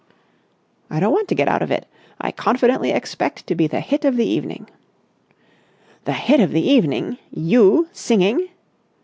"I 0.89 0.99
don't 0.99 1.13
want 1.13 1.27
to 1.27 1.35
get 1.35 1.47
out 1.47 1.61
of 1.61 1.69
it. 1.69 1.85
I 2.19 2.31
confidently 2.31 2.89
expect 2.89 3.45
to 3.45 3.53
be 3.53 3.67
the 3.67 3.81
hit 3.81 4.03
of 4.03 4.17
the 4.17 4.25
evening." 4.25 4.67
"The 6.05 6.13
hit 6.13 6.39
of 6.39 6.49
the 6.53 6.67
evening! 6.67 7.19
You! 7.29 7.87
Singing!" 7.91 8.49